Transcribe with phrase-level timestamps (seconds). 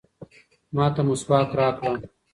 [0.75, 1.91] ما ته مسواک راکړه.